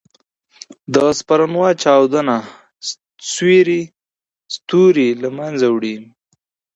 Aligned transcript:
د 0.93 0.95
سپرنووا 1.19 1.69
چاودنه 1.83 2.37
ستوری 4.63 5.09
له 5.21 5.29
منځه 5.37 5.65
وړي. 5.75 5.97